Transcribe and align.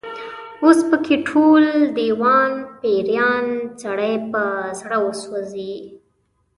اوس 0.63 0.79
په 0.89 0.97
کې 1.05 1.15
ټول، 1.27 1.63
دېوان 1.97 2.51
پيریان، 2.81 3.45
سړی 3.81 4.15
په 4.31 4.41
زړه 4.79 4.97
وسوځي 5.05 5.75